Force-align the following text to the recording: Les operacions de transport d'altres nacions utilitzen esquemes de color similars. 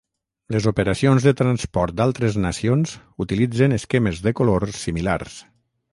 Les 0.53 0.67
operacions 0.69 1.27
de 1.27 1.33
transport 1.41 1.95
d'altres 1.99 2.39
nacions 2.47 2.95
utilitzen 3.27 3.79
esquemes 3.81 4.23
de 4.29 4.35
color 4.41 4.67
similars. 4.83 5.41